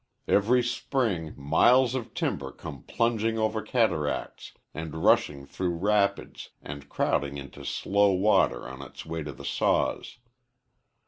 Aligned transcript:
Every 0.27 0.63
spring 0.63 1.35
miles 1.37 1.93
of 1.93 2.15
timber 2.15 2.51
come 2.51 2.81
plunging 2.81 3.37
over 3.37 3.61
cataracts 3.61 4.51
and 4.73 5.03
rushing 5.03 5.45
through 5.45 5.75
rapids 5.75 6.49
and 6.63 6.89
crowding 6.89 7.37
into 7.37 7.63
slow 7.63 8.11
water 8.11 8.67
on 8.67 8.81
its 8.81 9.05
way 9.05 9.21
to 9.21 9.31
the 9.31 9.45
saws. 9.45 10.17